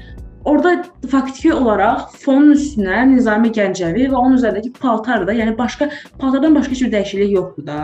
Orada 0.44 0.84
faktiki 1.10 1.52
olaraq 1.54 2.14
fonun 2.22 2.54
üstünə 2.54 3.02
Nizami 3.10 3.50
Gəncəvi 3.52 4.06
və 4.08 4.16
onun 4.16 4.38
üzərindəki 4.38 4.72
paltar 4.80 5.26
da, 5.28 5.34
yəni 5.36 5.52
başqa 5.58 5.90
paltardan 6.18 6.54
başqa 6.56 6.72
heç 6.72 6.84
bir 6.86 6.92
dəyişiklik 6.94 7.34
yoxdur 7.34 7.66
da. 7.66 7.80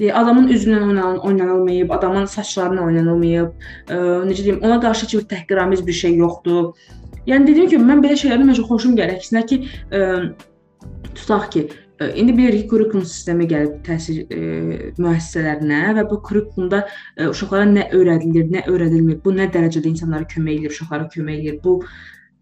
E, 0.00 0.12
adamın 0.12 0.48
üzündən 0.48 0.88
oynan 0.88 1.18
oynanılmayıb, 1.18 1.90
adamın 1.90 2.24
saçlarına 2.24 2.82
oynanılmayıb, 2.88 3.52
e, 3.90 3.94
necə 4.30 4.44
deyim, 4.44 4.60
ona 4.62 4.80
qarşı 4.80 5.06
heç 5.06 5.14
bir 5.14 5.28
təhqiramiz 5.34 5.86
bir 5.86 5.98
şey 6.02 6.16
yoxdur. 6.16 6.72
Yəni 7.26 7.46
dediyim 7.46 7.70
kimi 7.70 7.86
mən 7.92 8.02
belə 8.02 8.18
şeylərdən 8.18 8.50
məncə 8.50 8.66
xoşum 8.66 8.96
gəlir. 8.98 9.20
Əksinə 9.20 9.44
ki, 9.46 9.60
e, 9.92 10.00
tutaq 11.14 11.50
ki, 11.54 11.68
İndi 12.00 12.36
bilirik 12.36 12.70
kurikulum 12.70 13.04
sistemi 13.04 13.44
gəlib 13.44 13.82
təhsil 13.84 14.22
e, 14.32 14.36
müəssisələrinə 14.96 15.80
və 15.98 16.04
bu 16.08 16.16
kurikulumda 16.24 16.78
e, 16.86 17.26
uşaqlara 17.28 17.66
nə 17.68 17.82
öyrədilir, 17.98 18.46
nə 18.54 18.62
öyrədilmir, 18.72 19.18
bu 19.24 19.34
nə 19.36 19.50
dərəcədə 19.52 19.90
insanlara 19.90 20.24
kömək 20.30 20.62
edir, 20.62 20.72
uşaqlara 20.72 21.10
kömək 21.12 21.42
edir, 21.42 21.58
bu 21.64 21.74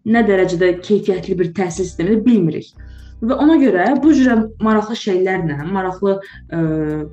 nə 0.07 0.23
dərəcədə 0.29 0.71
keyfiyyətli 0.79 1.35
bir 1.41 1.51
təhsil 1.59 1.89
sistemidir 1.89 2.23
bilmirik. 2.23 2.71
Və 3.19 3.35
ona 3.35 3.57
görə 3.59 3.89
bu 3.99 4.13
cür 4.15 4.45
maraqlı 4.63 4.95
şeylərlə, 4.95 5.59
maraqlı 5.67 6.15
ə, 6.15 6.59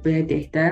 belə 0.05 0.23
deyək 0.31 0.47
də, 0.55 0.69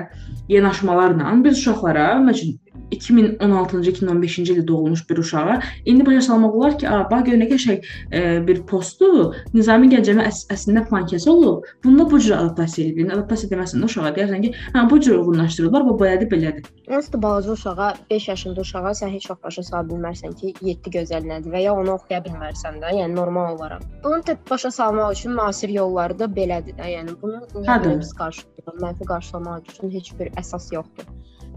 yanaşmalarla 0.55 1.33
biz 1.43 1.59
uşaqlara, 1.59 2.13
məsələn, 2.23 2.55
2016-cı, 2.91 3.91
2015-ci 3.91 4.53
ildə 4.53 4.67
doğulmuş 4.67 5.09
bir 5.09 5.17
uşağa 5.17 5.59
indi 5.85 6.05
başa 6.05 6.21
salmaq 6.21 6.57
olar 6.57 6.77
ki, 6.79 6.87
bax 7.11 7.25
gör 7.27 7.39
nə 7.41 7.47
qəşəng 7.49 7.85
e, 8.11 8.21
bir 8.47 8.61
postdur. 8.69 9.35
Nizami 9.53 9.89
Gəncəvi 9.93 10.25
əs 10.25 10.45
əslində 10.53 10.85
plankəsi 10.89 11.29
olub. 11.29 11.65
Bunda 11.83 12.05
bu 12.11 12.19
cür 12.19 12.37
adaptasiya 12.37 12.87
edilir. 12.87 13.11
Adaptasiya 13.17 13.51
deməsən 13.53 13.85
uşağa 13.87 14.13
deyirsən 14.17 14.45
ki, 14.45 14.53
hə 14.75 14.85
bu 14.89 14.99
cür 14.99 15.19
uyğunlaşdırırlar, 15.19 15.87
bu 15.89 15.97
belədir, 16.01 16.29
belədir. 16.31 16.69
Onsuz 16.87 17.21
balaca 17.21 17.51
uşağa, 17.51 17.93
5 18.09 18.27
yaşında 18.27 18.61
uşağa 18.61 18.95
sən 19.01 19.13
heç 19.15 19.29
vaxt 19.31 19.43
başa 19.43 19.63
sala 19.63 19.83
bilmərsən 19.89 20.35
ki, 20.39 20.53
7 20.61 20.95
gözəl 20.97 21.29
nədir 21.31 21.53
və 21.55 21.65
ya 21.65 21.73
onu 21.73 21.95
oxuya 21.97 22.21
bilmərsən 22.27 22.81
də, 22.83 22.93
yəni 23.01 23.15
normal 23.15 23.55
olaraq. 23.55 23.85
Bunu 24.03 24.21
da 24.27 24.37
başa 24.49 24.71
salmaq 24.71 25.13
üçün 25.17 25.31
müasir 25.39 25.69
yolları 25.69 26.19
da 26.19 26.29
belədir 26.39 26.77
də. 26.79 26.89
Yəni 26.97 27.17
bunu 27.21 27.41
niyə 27.55 27.99
biz 27.99 28.13
qarşılayırıq? 28.21 28.81
Mənfi 28.85 29.07
qarşılamaq 29.13 29.71
üçün 29.73 29.93
heç 29.97 30.11
bir 30.19 30.33
əsas 30.41 30.73
yoxdur. 30.73 31.09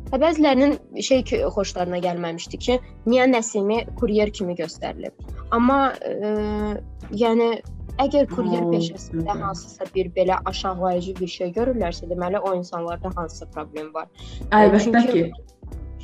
Və 0.09 0.21
bəzilərinin 0.23 0.77
şey 1.05 1.25
ki, 1.29 1.41
xoşlarına 1.55 1.99
gəlməmişdi 2.05 2.61
ki, 2.65 2.79
niyə 3.09 3.27
Nəsimi 3.29 3.83
kuryer 3.99 4.33
kimi 4.33 4.55
göstərilib. 4.57 5.13
Amma 5.53 5.93
e, 6.01 6.31
yəni 7.23 7.49
əgər 8.01 8.29
kuryer 8.31 8.65
peşəsində 8.73 9.35
hansısa 9.41 9.89
bir 9.95 10.09
belə 10.17 10.39
aşağılayıcı 10.49 11.15
bir 11.19 11.33
şey 11.35 11.53
görürlərsə, 11.57 12.09
deməli 12.11 12.41
o 12.41 12.55
insanlarda 12.57 13.13
hansısa 13.17 13.51
problem 13.53 13.93
var. 13.95 14.09
Əlbəttə 14.55 15.05
ki. 15.13 15.27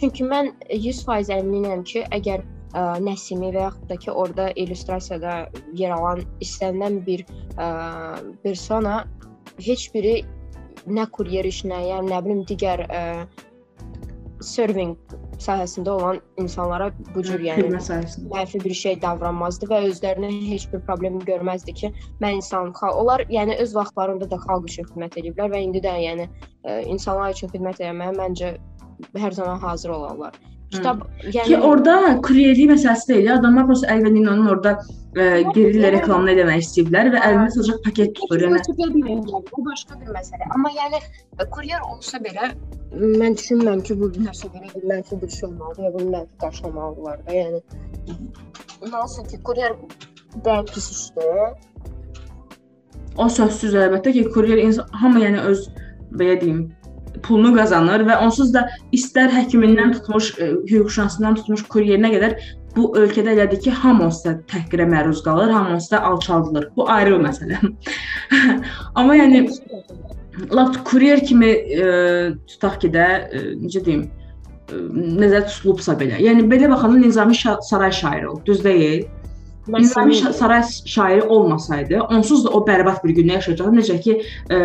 Çünki 0.01 0.27
mən 0.27 0.51
100% 0.75 1.33
əminəm 1.39 1.85
ki, 1.87 2.05
əgər 2.13 2.43
ə, 2.43 2.85
Nəsimi 3.05 3.53
və 3.55 3.69
yaxud 3.69 3.89
da 3.89 3.99
ki, 4.05 4.11
orada 4.11 4.51
illüstrasiyada 4.59 5.37
yer 5.79 5.95
alan 5.95 6.25
istənilən 6.45 7.01
bir 7.07 7.25
ə, 7.57 7.69
persona 8.43 9.05
heç 9.63 9.89
biri 9.95 10.17
nə 10.91 11.07
kuryer 11.15 11.47
işinə, 11.49 11.79
yəni 11.93 12.11
nə 12.11 12.23
bilim 12.27 12.43
digər 12.49 12.85
ə, 12.91 13.05
serving 14.45 14.95
sahəsində 15.43 15.91
olan 15.91 16.21
insanlara 16.41 16.91
bu 17.15 17.23
cür 17.27 17.43
yəni 17.43 17.71
mənfi 18.33 18.61
bir 18.65 18.77
şey 18.81 19.01
davranmazdı 19.03 19.69
və 19.71 19.81
özlərinə 19.89 20.31
heç 20.51 20.69
bir 20.73 20.85
problem 20.89 21.19
görməzdi 21.29 21.75
ki, 21.81 21.93
mən 22.23 22.39
insan 22.41 22.73
xalq 22.79 23.01
onlar 23.03 23.25
yəni 23.33 23.59
öz 23.65 23.75
vaxtlarında 23.75 24.31
da 24.31 24.39
xalq 24.47 24.71
üçün 24.71 24.89
xidmət 24.91 25.19
ediblər 25.23 25.53
və 25.55 25.63
indi 25.67 25.83
də 25.85 25.97
yəni 26.05 26.29
ə, 26.29 26.83
insanlar 26.85 27.35
üçün 27.35 27.53
xidmət 27.55 27.83
etməyə 27.83 28.17
məncə 28.21 28.55
hər 29.19 29.35
zaman 29.35 29.59
hazır 29.59 29.97
olarlar. 29.97 30.37
Kitab 30.75 31.03
yəni 31.23 31.47
ki 31.49 31.59
orada 31.71 31.97
kuryerlik 32.27 32.71
məsələsi 32.75 33.09
deyil. 33.13 33.33
Adamlar 33.39 33.67
prosta 33.69 33.91
Elvenina'nın 33.95 34.49
orada 34.51 34.73
ə, 35.15 35.27
gerillə 35.55 35.93
reklamını 35.95 36.35
eləmək 36.35 36.65
istəyiblər 36.65 37.13
və 37.15 37.21
əlində 37.29 37.55
sadəcə 37.55 37.77
paket 37.85 38.15
tutur. 38.19 38.47
Yəni 38.47 39.19
bu 39.51 39.67
başqa 39.69 39.99
bir 40.01 40.15
məsələ. 40.17 40.49
Amma 40.57 40.73
yəni 40.75 41.03
kuryer 41.55 41.85
olsa 41.93 42.21
belə 42.25 42.51
mən 42.95 43.39
düşünmürəm 43.39 43.85
ki, 43.87 43.99
bu 44.01 44.11
nəsə 44.25 44.51
belə 44.55 44.73
bir 44.75 44.89
mənfi 44.91 45.21
bir 45.23 45.31
şey 45.37 45.49
olmalıdır 45.49 45.87
ya 45.87 45.95
bunu 45.95 46.11
mənfi 46.17 46.41
qarşılamalılar 46.43 47.23
da. 47.27 47.39
Yəni 47.41 47.63
nasıl 48.93 49.29
ki, 49.31 49.43
kuryer 49.47 49.77
bəlkə 50.45 50.75
pis 50.75 50.91
işdir. 50.97 51.55
O 53.17 53.29
sözsüz 53.31 53.75
əlbəttə 53.79 54.13
ki, 54.15 54.29
kuryer 54.35 54.63
insan 54.63 54.91
hamı 55.03 55.23
yəni 55.23 55.43
öz 55.51 55.69
belə 56.19 56.41
deyim, 56.41 56.65
pulunu 57.25 57.55
qazanır 57.57 58.05
və 58.09 58.19
onsuz 58.25 58.53
da 58.55 58.67
istər 58.97 59.33
həkimindən 59.35 59.95
tutmuş, 59.99 60.31
e, 60.39 60.51
hüquqşünasından 60.71 61.41
tutmuş 61.41 61.65
kuryerinə 61.73 62.13
qədər 62.15 62.37
bu 62.77 62.89
ölkədə 62.99 63.35
elədir 63.37 63.63
ki, 63.67 63.73
hamı 63.83 64.09
onsuz 64.09 64.25
da 64.27 64.35
təhqirə 64.51 64.87
məruz 64.91 65.23
qalır, 65.27 65.53
hamı 65.55 65.77
onsuz 65.77 65.93
da 65.93 66.03
alçaldılır. 66.11 66.69
Bu 66.77 66.89
ayrı 66.91 67.19
bir 67.19 67.25
məsələ. 67.29 67.61
Amma 68.99 69.17
yəni 69.17 69.47
lap 70.53 70.79
kuryer 70.85 71.25
kimi 71.25 71.47
e, 71.47 71.89
tutaq 72.51 72.81
ki 72.83 72.93
də 72.95 73.09
e, 73.31 73.43
necə 73.63 73.85
deyim, 73.87 74.09
e, 74.71 74.81
nəzərdə 75.21 75.53
tutulubsa 75.53 75.99
belə. 76.01 76.19
Yəni 76.23 76.49
belə 76.51 76.71
baxanda 76.73 77.03
Nizami 77.03 77.39
Saray 77.71 77.93
şairi 77.93 78.29
olub, 78.29 78.47
düz 78.47 78.65
deyil? 78.65 79.05
Nizami 79.69 80.15
saray 80.15 80.63
şairi 80.85 81.23
olmasaydı, 81.23 82.01
onsuz 82.01 82.45
da 82.45 82.51
o 82.51 82.61
bərbad 82.67 83.01
bir 83.05 83.15
gündə 83.17 83.39
yaşayacaqdı. 83.39 83.77
Necə 83.79 83.97
ki, 84.01 84.17
ə, 84.53 84.59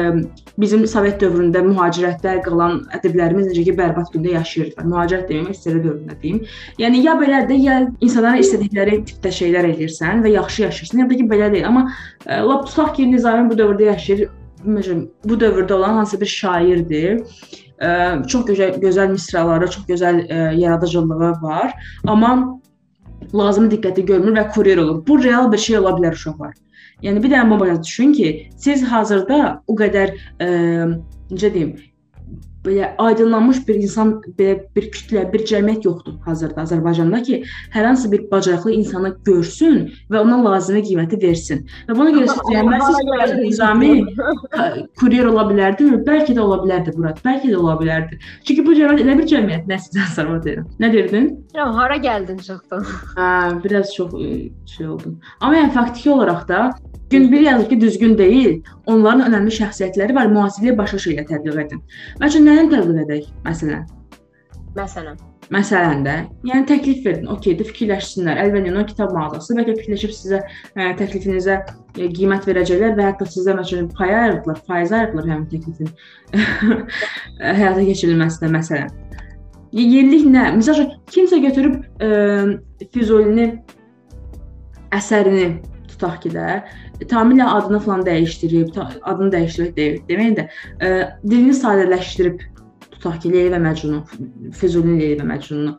bizim 0.60 0.84
Sovet 0.88 1.22
dövründə 1.24 1.62
mühacirətdə 1.64 2.34
qalan 2.44 2.82
ədiblərimiz 2.98 3.48
necə 3.48 3.64
ki, 3.70 3.76
bərbad 3.78 4.12
gündə 4.16 4.34
yaşayırdılar. 4.36 4.90
Mühacirət 4.92 5.32
deməyim, 5.32 5.56
SSR 5.56 5.80
dövründə 5.86 6.18
deyim. 6.24 6.44
Yəni 6.84 7.06
ya 7.06 7.16
belədir, 7.22 7.64
ya 7.64 7.80
insanlara 8.02 8.44
istədikləri 8.44 9.00
tipdə 9.08 9.32
şeylər 9.40 9.72
edirsən 9.72 10.26
və 10.26 10.36
yaxşı 10.36 10.68
yaşayırsan, 10.68 11.04
ya 11.06 11.10
da 11.10 11.22
ki, 11.22 11.30
belə 11.32 11.50
deyil. 11.56 11.70
Amma 11.72 11.88
ə, 12.28 12.44
lap 12.44 12.68
tutaq 12.68 12.96
ki, 13.00 13.08
Nizami 13.14 13.48
bu 13.50 13.60
dövrdə 13.64 13.92
yaşayır, 13.94 14.28
məsələn, 14.68 15.06
bu 15.24 15.40
dövrdə 15.40 15.80
olan 15.80 16.02
hansı 16.02 16.20
bir 16.20 16.36
şairdir. 16.36 17.22
Ə, 17.80 17.92
çox 18.28 18.50
gözəl 18.52 18.82
gözəl 18.84 19.14
misraları, 19.16 19.72
çox 19.72 19.88
gözəl 19.88 20.26
ə, 20.28 20.48
yaradıcılığı 20.60 21.38
var. 21.40 21.72
Amma 22.04 22.60
lazımi 23.34 23.70
diqqəti 23.74 24.06
görmür 24.06 24.38
və 24.38 24.48
kuryer 24.54 24.78
olur. 24.78 25.04
Bu 25.08 25.24
real 25.24 25.52
bir 25.52 25.58
şey 25.58 25.78
ola 25.78 25.96
bilər 25.98 26.18
uşaqlar. 26.18 26.54
Yəni 27.04 27.24
bir 27.24 27.32
dənə 27.32 27.50
bu 27.50 27.84
düşün 27.84 28.14
ki, 28.14 28.50
siz 28.58 28.84
hazırda 28.84 29.62
o 29.68 29.76
qədər 29.76 30.16
ə, 30.44 30.50
necə 31.32 31.54
deyim, 31.54 31.76
belə 32.70 32.92
aydınlanmış 33.02 33.62
bir 33.68 33.80
insan, 33.82 34.14
belə 34.40 34.60
bir 34.76 34.90
kütlə, 34.94 35.26
bir 35.34 35.44
cəmiyyət 35.50 35.88
yoxdur 35.88 36.18
hazırda 36.26 36.64
Azərbaycanda 36.68 37.22
ki, 37.26 37.42
hər 37.74 37.88
hansı 37.90 38.12
bir 38.12 38.26
bacarıqlı 38.32 38.76
insanı 38.78 39.14
görsün 39.28 39.80
və 40.12 40.22
ona 40.22 40.40
lazımi 40.46 40.84
qiyməti 40.86 41.20
versin. 41.24 41.66
Və 41.90 41.98
buna 41.98 42.14
görə 42.16 42.30
siz 42.32 42.44
deyəməzsiniz 42.50 43.34
ki, 43.34 43.40
Nizami 43.40 43.92
kuryer 45.02 45.30
ola 45.32 45.48
bilərdi, 45.50 45.90
bəlkə 46.08 46.36
də 46.38 46.44
ola 46.44 46.60
bilərdi 46.64 46.96
Murad, 46.98 47.22
bəlkə 47.26 47.52
də 47.52 47.58
ola 47.58 47.78
bilərdi. 47.82 48.20
Çünki 48.48 48.66
bu 48.68 48.78
cəmiyyət 48.78 49.06
elə 49.06 49.18
bir 49.22 49.30
cəmiyyət, 49.34 49.70
nə 49.72 49.80
sizə 49.88 50.08
sorma 50.16 50.40
deyirəm. 50.46 50.70
Nə 50.80 50.92
deyirdin? 50.94 51.32
Ya 51.58 51.70
hara 51.76 51.98
gəldin 52.04 52.40
çıxdın? 52.46 52.86
Hə, 53.16 53.30
biraz 53.64 53.94
çox 53.96 54.14
şey 54.76 54.88
oldum. 54.88 55.20
Amma 55.40 55.64
yəni 55.64 55.74
faktiki 55.76 56.12
olaraq 56.14 56.48
da 56.50 56.62
Gün 57.10 57.32
bir 57.32 57.42
yazır 57.42 57.70
ki, 57.70 57.82
düzgün 57.82 58.18
deyil. 58.18 58.62
Onların 58.86 59.26
önəmli 59.30 59.56
şəxsiyyətləri 59.56 60.16
var, 60.16 60.30
müasirliyə 60.30 60.76
başqa 60.78 61.02
şeylə 61.06 61.26
tətbiq 61.30 61.58
edin. 61.66 61.82
Məsələn, 62.22 62.46
nəyini 62.52 62.72
tətbiq 62.76 63.02
edək? 63.06 63.28
Məsələn. 63.48 63.88
Məsələn. 64.78 65.18
Məsələn 65.50 66.04
də, 66.06 66.16
yəni 66.46 66.68
təklif 66.70 67.00
verin, 67.02 67.26
okeydir, 67.34 67.66
fikirləşsinlər. 67.72 68.38
Əlbəttə, 68.44 68.84
kitab 68.92 69.16
mağazası 69.16 69.56
bəlkə 69.58 69.74
fikirləşib 69.80 70.12
sizə 70.14 70.44
ə, 70.44 70.92
təklifinizə 71.00 71.56
ə, 71.58 72.10
qiymət 72.14 72.46
verəcəklər 72.46 72.94
və 73.00 73.08
hətta 73.08 73.26
sizə 73.34 73.56
məsələn 73.58 73.88
pay 73.98 74.14
ayırdılar, 74.14 74.60
faiz 74.70 74.94
ayırdılar 74.94 75.32
həmin 75.32 75.48
təklifin 75.50 75.90
həyata 77.62 77.88
keçirilməsinə 77.88 78.52
məsələn. 78.60 78.94
Yenilik 79.74 80.30
nə? 80.30 80.46
Məsələn, 80.60 80.94
kimsə 81.10 81.42
götürüb 81.42 81.82
ə, 81.98 82.12
Füzulini 82.94 83.50
əsərini 84.94 85.50
tutaq 85.90 86.22
ki 86.28 86.36
də 86.38 86.60
tamamilə 87.08 87.48
adını 87.56 87.80
falan 87.80 88.06
dəyişdirib, 88.08 88.78
adını 89.02 89.32
dəyişdirib 89.36 89.76
deyil, 89.76 90.00
deməyin 90.10 90.38
də 90.40 90.48
ə, 90.84 90.94
dilini 91.24 91.56
sadələşdirib 91.56 92.42
tutaq 92.92 93.22
ki, 93.24 93.34
Leyli 93.34 93.54
və 93.56 93.60
Məcnunu, 93.64 94.04
Füzulinin 94.60 95.00
Leyli 95.00 95.20
və 95.22 95.28
Məcnununu 95.30 95.78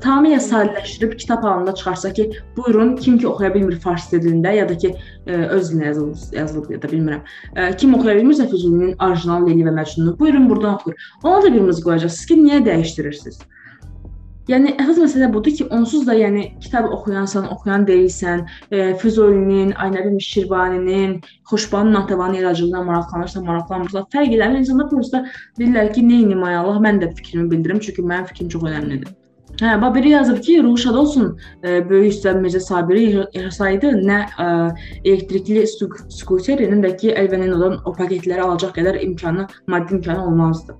tamamilə 0.00 0.40
sadələşdirib 0.40 1.16
kitab 1.20 1.42
halında 1.44 1.74
çıxarsa 1.74 2.12
ki, 2.12 2.30
buyurun, 2.56 2.96
kim 2.96 3.18
ki 3.18 3.28
oxuya 3.28 3.54
bilmir 3.54 3.78
fars 3.80 4.08
dilində 4.12 4.54
ya 4.56 4.68
da 4.68 4.76
ki 4.78 4.92
ə, 5.26 5.40
öz 5.56 5.70
dilində 5.70 5.90
yazılıb, 5.90 6.36
yazılıb 6.36 6.70
ya 6.72 6.82
da 6.82 6.92
bilmirəm. 6.92 7.24
Ə, 7.56 7.66
kim 7.76 7.94
oxuya 7.98 8.16
bilmirsə 8.20 8.48
Füzulinin 8.50 8.94
orijinal 9.02 9.48
Leyli 9.48 9.66
və 9.66 9.74
Məcnununu, 9.76 10.18
buyurun 10.18 10.48
buradan 10.50 10.78
oxuyur. 10.78 11.10
Ona 11.22 11.42
da 11.42 11.52
bir 11.54 11.66
mız 11.68 11.82
qoyacaqsınız 11.84 12.30
ki, 12.30 12.38
niyə 12.46 12.62
dəyişdirirsiniz? 12.68 13.42
Yəni 14.50 14.72
əsas 14.74 14.96
məsələ 14.98 15.28
budur 15.30 15.54
ki, 15.54 15.68
onsuz 15.70 16.02
da 16.08 16.16
yəni 16.18 16.48
kitab 16.62 16.88
oxuyansan, 16.90 17.44
oxuyan 17.54 17.84
deyilsən, 17.86 18.42
e, 18.74 18.80
Füzulinin, 18.98 19.70
Aynəbin 19.84 20.18
Şirvaninin, 20.18 21.20
Xoşbanın 21.50 21.94
Natavanın 21.94 22.40
yaradıcılığına 22.40 22.82
maraqlanırsan, 22.88 23.46
maraqlanmırsan, 23.46 24.08
fərq 24.14 24.34
eləmir. 24.34 24.64
İnsanlar 24.64 24.90
prosta 24.90 25.22
deyirlər 25.60 25.92
ki, 25.94 26.02
nə 26.10 26.20
edim 26.26 26.42
ay 26.48 26.58
Allah, 26.58 26.82
mən 26.82 26.98
də 27.04 27.12
fikrimi 27.14 27.50
bildirim, 27.54 27.78
çünki 27.86 28.02
mənim 28.02 28.26
fikrim 28.32 28.50
çox 28.56 28.66
əhəmiylidir. 28.72 29.14
Hə, 29.62 29.76
bax 29.78 29.94
biri 29.94 30.14
yazıb 30.16 30.42
ki, 30.42 30.58
ruh 30.66 30.78
şad 30.80 30.98
olsun, 30.98 31.36
e, 31.62 31.78
böyük 31.88 32.16
usta 32.16 32.34
Mirzə 32.34 32.60
Sabiri 32.66 33.04
yaşasaydı 33.34 33.92
nə 34.02 34.22
e, 34.26 34.46
elektrikli 35.04 35.66
skuterinin 36.18 36.82
də 36.82 36.96
ki, 36.96 37.14
ondan 37.38 37.78
o 37.84 37.94
paketləri 37.94 38.42
alacaq 38.42 38.74
qədər 38.80 39.04
imkanı, 39.06 39.46
maddi 39.68 40.00
imkanı 40.00 40.26
olmazdı. 40.26 40.74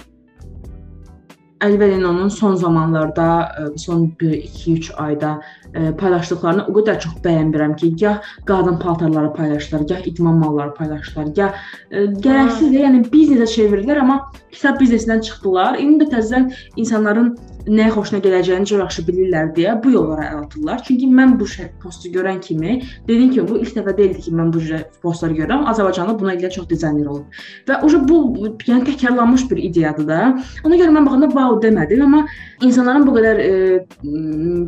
Əlvəlinonun 1.63 2.31
son 2.35 2.57
zamanlarda, 2.59 3.27
e, 3.59 3.79
son 3.79 4.09
1-2-3 4.21 4.93
ayda 5.05 5.33
e, 5.75 5.93
paylaşdıqlarını 6.01 6.67
o 6.69 6.75
qədər 6.79 6.99
çox 7.05 7.21
bəyənmirəm 7.25 7.77
ki, 7.79 7.93
gah 8.03 8.33
qadın 8.49 8.79
paltarları 8.83 9.33
paylaşdılar, 9.37 9.87
gah 9.93 10.07
idman 10.11 10.41
malları 10.43 10.75
paylaşdılar, 10.75 11.31
gah 11.37 11.61
e, 11.91 12.07
gərəksizdir, 12.27 12.83
yəni 12.87 13.05
biznesə 13.13 13.49
çevirdilər, 13.55 14.03
amma 14.03 14.19
kitab 14.51 14.81
biznesindən 14.83 15.23
çıxdılar. 15.29 15.79
İndi 15.81 16.05
də 16.05 16.17
təzədən 16.17 16.51
insanların 16.77 17.35
nəyə 17.67 17.93
xoşuna 17.95 18.21
gələcəyini 18.25 18.69
çox 18.71 18.81
yaxşı 18.83 19.05
bilirlər 19.09 19.53
deyə 19.57 19.77
bu 19.85 19.93
yollara 19.95 20.29
əl 20.33 20.45
atırlar. 20.47 20.83
Çünki 20.87 21.09
mən 21.11 21.37
bu 21.41 21.47
postu 21.83 22.11
görən 22.15 22.41
kimi 22.41 22.81
dedim 23.09 23.31
ki, 23.35 23.47
bu 23.49 23.59
ilk 23.63 23.75
dəfə 23.77 23.97
deyildi 23.99 24.27
ki, 24.27 24.35
mən 24.39 24.53
bu 24.55 24.61
cür 24.61 24.85
postları 25.03 25.37
görürəm. 25.39 25.67
Azərbaycanda 25.71 26.19
buna 26.21 26.35
ilə 26.39 26.51
çox 26.51 26.69
dizayner 26.71 27.07
olub. 27.07 27.41
Və 27.69 27.79
o 27.83 27.91
bu 28.09 28.49
yəni 28.67 28.87
təkrarlanmış 28.91 29.49
bir 29.51 29.63
ideyadır 29.63 30.09
da. 30.09 30.21
Ona 30.65 30.79
görə 30.81 30.95
mən 30.95 31.07
baxanda 31.07 31.31
wow 31.35 31.59
demədim, 31.63 32.03
amma 32.07 32.25
insanların 32.63 33.07
bu 33.07 33.17
qədər 33.19 33.41
e, 33.43 33.53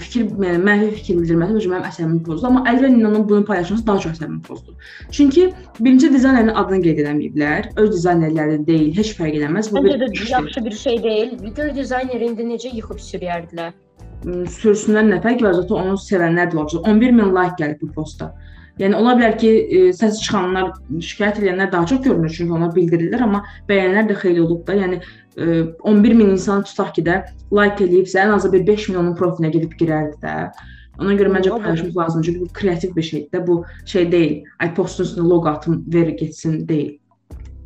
fikir 0.02 0.28
mənfi 0.38 0.90
fikir 0.98 1.20
bildirməsi 1.20 1.56
məncə 1.56 1.72
mənim 1.72 1.88
əsəbimi 1.90 2.22
pozdu, 2.26 2.46
amma 2.48 2.64
Əli 2.70 2.84
və 2.84 2.90
Ninanın 2.94 3.26
bunu 3.28 3.44
paylaşması 3.48 3.86
daha 3.86 4.02
çox 4.04 4.18
əsəbimi 4.18 4.42
pozdu. 4.46 4.74
Çünki 5.10 5.50
birinci 5.80 6.12
dizaynerin 6.12 6.54
adını 6.54 6.82
qeyd 6.84 7.02
edəməyiblər. 7.04 7.70
Öz 7.80 7.90
dizaynerləri 7.94 8.60
deyil, 8.66 8.92
heç 8.96 9.14
fərq 9.18 9.38
eləməz. 9.40 9.70
Bu 9.72 9.82
Məncə 9.82 9.98
bir 10.00 10.04
də 10.04 10.30
yaxşı 10.30 10.64
bir 10.64 10.78
şey 10.84 11.02
deyil. 11.02 11.34
Video 11.42 11.70
dizayneri 11.76 12.30
indi 12.32 12.48
necə 12.48 12.72
yıxıb 12.84 13.02
sürüyərdilər. 13.08 13.74
Sürsünlər 14.24 15.08
nə 15.10 15.20
fərqi 15.24 15.44
var? 15.44 15.56
Zaten 15.58 15.80
onu 15.80 16.00
sevənlər 16.00 16.52
də 16.52 16.58
olacaq. 16.58 16.86
11 16.88 17.16
min 17.18 17.32
like 17.34 17.56
gəlib 17.60 17.80
bu 17.82 17.90
posta. 17.96 18.32
Yəni 18.80 18.96
ola 18.98 19.12
bilər 19.14 19.36
ki, 19.38 19.50
səs 19.94 20.18
çıxanlar, 20.24 20.72
şikayət 20.98 21.38
edənlər 21.42 21.70
daha 21.70 21.86
çox 21.86 22.00
görünür, 22.02 22.32
çünki 22.34 22.56
onlar 22.56 22.72
bildirirlər, 22.74 23.22
amma 23.22 23.44
bəyənlər 23.68 24.08
də 24.08 24.16
xeyli 24.18 24.42
olub 24.42 24.64
da. 24.66 24.74
Yəni 24.80 24.98
e, 24.98 25.60
11 25.92 26.16
min 26.18 26.32
insan 26.34 26.64
tutaq 26.66 26.90
ki 26.96 27.04
də 27.06 27.20
like 27.54 27.84
eləyibsə, 27.84 28.24
ən 28.24 28.34
azı 28.34 28.50
bir 28.52 28.66
5 28.66 28.88
milyonun 28.90 29.14
profilinə 29.20 29.52
gedib 29.54 29.76
girərdi 29.78 30.18
də. 30.24 30.34
Ona 30.98 31.14
görə 31.18 31.30
məncə 31.36 31.54
paylaşmaq 31.54 31.96
lazımdır. 32.00 32.26
Çünki 32.26 32.40
bu 32.40 32.48
kreativ 32.54 32.96
bir 32.96 33.02
şeydir 33.02 33.30
də. 33.34 33.46
Bu 33.46 33.64
şey 33.86 34.10
deyil. 34.12 34.36
Ay 34.58 34.74
postun 34.74 35.06
üstünə 35.06 35.28
loqo 35.30 35.50
atım, 35.50 35.84
ver 35.94 36.10
getsin 36.18 36.60
deyil. 36.68 36.98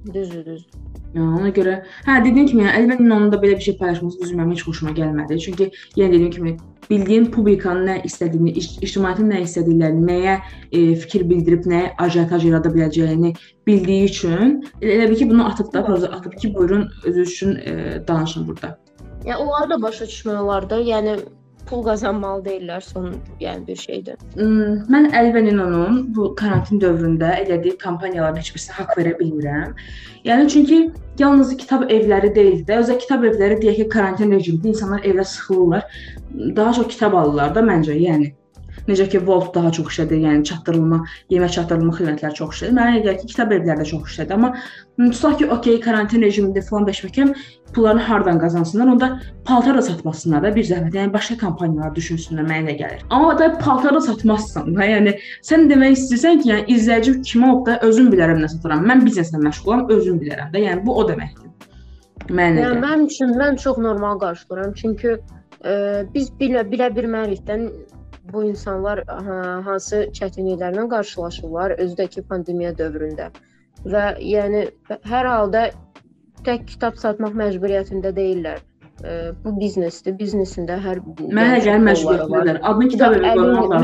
Düzdür, 0.07 0.45
düzdür. 0.47 0.67
Yəni 1.15 1.39
ona 1.41 1.51
görə, 1.57 1.75
hə 2.05 2.19
dediyim 2.25 2.49
kimi, 2.51 2.65
yəni 2.67 2.83
əlbəttə 2.83 3.05
onun 3.07 3.31
da 3.33 3.39
belə 3.41 3.57
bir 3.57 3.65
şey 3.65 3.77
paylaşması 3.79 4.21
düzü 4.21 4.37
mənim 4.37 4.53
heç 4.53 4.65
xoşuma 4.67 4.93
gəlmədi. 4.97 5.39
Çünki 5.45 5.71
yenə 5.97 6.13
dediyim 6.13 6.35
kimi 6.35 6.53
bildiyin 6.91 7.31
publikanın 7.33 7.89
nə 7.89 7.95
istədiyini, 8.09 8.53
ic- 8.61 8.77
ictimaiyyətin 8.85 9.33
nə 9.33 9.41
istədiklərini, 9.47 10.05
nəyə 10.11 10.35
e, 10.73 10.83
fikir 11.03 11.25
bildirib, 11.31 11.65
nəyə 11.73 11.95
ajotaj 12.05 12.45
yarada 12.49 12.73
biləcəyini 12.75 13.33
bildiyi 13.69 14.05
üçün 14.11 14.55
elə 14.83 15.09
bil 15.09 15.17
ki, 15.23 15.31
bunu 15.33 15.49
atıb 15.49 15.73
da, 15.73 15.85
proza 15.87 16.13
atıb 16.19 16.37
ki, 16.43 16.53
buyurun 16.55 16.89
özünüz 17.05 17.33
üçün 17.33 17.57
e, 17.57 17.75
danışın 18.09 18.47
burada. 18.49 18.77
Yəni 19.25 19.37
onları 19.37 19.71
da 19.71 19.83
başa 19.83 20.05
düşmək 20.05 20.43
olar 20.45 20.71
da. 20.71 20.81
Yəni 20.81 21.19
pul 21.69 21.85
qazanmalı 21.87 22.45
deyirlər 22.45 22.85
son 22.85 23.11
yəni 23.41 23.67
bir 23.67 23.77
şeydir. 23.77 24.17
Hmm, 24.35 24.81
Mən 24.93 25.11
Əli 25.19 25.35
və 25.37 25.43
Ninonun 25.47 26.01
bu 26.17 26.31
karantin 26.39 26.81
dövründə 26.83 27.35
elədiyi 27.43 27.77
kampaniyaların 27.83 28.41
heç 28.43 28.53
birisinə 28.55 28.79
haqq 28.81 28.97
verə 29.01 29.15
bilmirəm. 29.21 29.77
Yəni 30.25 30.49
çünki 30.55 30.81
yalnız 31.19 31.57
kitab 31.57 31.87
evləri 31.91 32.33
deyil 32.35 32.65
də, 32.69 32.81
özə 32.83 32.99
kitab 32.99 33.25
evləri 33.29 33.61
deyək 33.63 33.83
ki, 33.83 33.89
karantin 33.95 34.35
rejimində 34.35 34.73
insanlar 34.73 35.05
evdə 35.05 35.25
sıxılırlar. 35.35 36.03
Daha 36.57 36.73
çox 36.81 36.93
kitab 36.95 37.17
alırlar 37.21 37.55
da 37.55 37.65
məncə, 37.65 37.97
yəni. 37.99 38.33
Necə 38.89 39.05
ki, 39.13 39.21
Volt 39.27 39.55
daha 39.55 39.71
çox 39.77 39.91
işlədir, 39.93 40.23
yəni 40.25 40.45
çatdırılma, 40.49 40.99
yemək 41.31 41.55
çatdırılma 41.59 41.95
xidmətləri 41.99 42.39
çox 42.39 42.55
işlədir. 42.57 42.75
Mənə 42.79 42.95
elə 42.95 43.03
gəlir 43.05 43.19
ki, 43.21 43.27
kitab 43.35 43.53
evləri 43.53 43.83
də 43.83 43.87
çox 43.91 44.07
işlədir, 44.13 44.39
amma 44.39 44.53
tutaq 44.99 45.39
ki, 45.39 45.49
okey, 45.57 45.77
karantin 45.85 46.25
rejimində 46.25 46.63
falan 46.69 46.87
beşməkəm 46.89 47.35
pullarını 47.77 48.01
hardan 48.09 48.39
qazansınlar, 48.41 48.93
onda 48.95 49.09
paltar 49.45 49.77
da 49.77 49.83
satmasınlar 49.83 50.43
da 50.47 50.55
bir 50.57 50.65
zəhmət. 50.65 50.97
Yəni 50.97 51.13
başqa 51.13 51.37
kampaniyalar 51.43 51.93
düşünsünlər, 51.99 52.49
mənə 52.49 52.77
gəlir. 52.81 53.05
Amma 53.11 53.35
da 53.39 53.51
paltar 53.61 53.95
da 53.95 54.01
satmazsan 54.01 54.73
da, 54.77 54.89
yəni 54.89 55.15
sən 55.45 55.69
demək 55.69 55.99
istəyirsən 55.99 56.41
ki, 56.43 56.49
yəni 56.55 56.79
izləyici 56.79 57.19
kim 57.29 57.45
olub 57.51 57.67
da 57.69 57.77
özüm 57.85 58.09
bilərəm 58.15 58.41
nə 58.41 58.49
satıram. 58.55 58.89
Mən 58.89 59.05
bizneslə 59.05 59.43
məşğulam, 59.45 59.85
özüm 59.99 60.17
bilərəm 60.25 60.49
də. 60.55 60.65
Yəni 60.65 60.85
bu 60.87 60.97
o 61.03 61.05
deməkdir. 61.09 61.45
Mənə 62.29 62.65
Yəni 62.65 62.65
elə. 62.65 62.81
mənim 62.83 63.07
üçün 63.09 63.37
mən 63.37 63.61
çox 63.61 63.79
normal 63.85 64.19
qarşılayıram. 64.25 64.75
Çünki 64.81 65.15
ə, 65.15 65.77
biz 66.15 66.33
bilə 66.41 66.65
bilə 66.73 66.91
bilmərikdən 66.97 67.69
bu 68.33 68.45
insanlar 68.45 69.03
ha, 69.09 69.39
hansı 69.67 70.03
çətinliklərlə 70.19 70.87
qarşılaşırlar 70.95 71.77
özüdəki 71.85 72.25
pandemiya 72.31 72.73
dövründə. 72.79 73.29
Və 73.85 74.05
yəni 74.25 74.65
hər 75.13 75.31
halda 75.33 75.69
tək 76.47 76.67
kitab 76.73 76.99
satmaq 77.03 77.37
məcburiyyətində 77.43 78.15
deyillər. 78.17 78.63
Bu 79.45 79.53
biznesdir. 79.61 80.15
Biznesində 80.19 80.75
hər 80.83 80.99
Mənə 81.31 81.59
gəlir 81.63 81.83
məcburiyyətlidir. 81.87 82.57
Adını 82.67 82.89
kitab 82.91 83.15
evi 83.15 83.31
qoymaq 83.37 83.75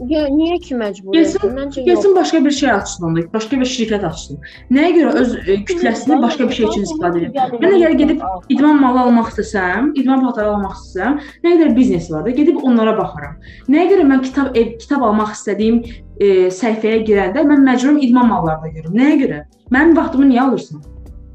Niyə, 0.00 0.22
niyə 0.34 0.56
ki 0.64 0.78
məcburiyyətli? 0.80 1.20
Getsin- 1.20 1.54
Məncə. 1.58 1.84
Getsin 1.86 2.16
başqa 2.16 2.44
bir 2.44 2.50
şey 2.50 2.70
açsın 2.70 3.06
onda, 3.06 3.20
başqa 3.34 3.60
bir 3.60 3.70
şirkət 3.74 4.06
açsın. 4.08 4.40
Nəyə 4.74 4.90
görə 4.96 5.12
öz 5.20 5.36
e, 5.36 5.56
kütləsini 5.68 6.18
başqa 6.22 6.48
bir 6.48 6.54
şey 6.58 6.66
üçün 6.66 6.88
istifadə 6.88 7.22
edir? 7.22 7.54
Mən 7.62 7.76
əgər 7.78 7.94
gedib 8.02 8.24
İdman 8.48 8.80
malı 8.80 9.00
almaq 9.04 9.30
istəsəm, 9.32 9.92
idman 10.00 10.24
paltarı 10.26 10.50
almaq 10.56 10.74
istəsəm, 10.80 11.20
nə 11.44 11.54
qədər 11.54 11.76
biznes 11.76 12.10
var 12.10 12.24
da, 12.26 12.30
gedib 12.30 12.58
onlara 12.62 12.96
baxaram. 12.98 13.38
Nəyə 13.68 13.86
görə 13.92 14.08
mən 14.10 14.26
kitab 14.26 14.56
ev, 14.58 14.74
kitab 14.82 15.06
almaq 15.06 15.32
istədiyim 15.38 15.80
e, 16.18 16.26
səhifəyə 16.50 17.04
girəndə 17.06 17.46
mən 17.46 17.62
məcburum 17.70 18.02
idman 18.02 18.28
mallarını 18.34 18.74
görüm. 18.74 18.98
Nəyə 18.98 19.16
görə? 19.22 19.40
Mənim 19.70 19.96
vaxtımı 19.96 20.30
niyə 20.32 20.44
alırsan? 20.48 20.82